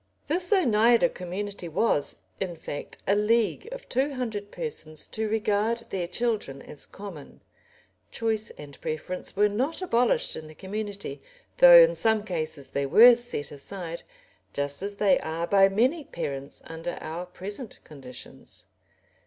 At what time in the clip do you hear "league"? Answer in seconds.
3.15-3.69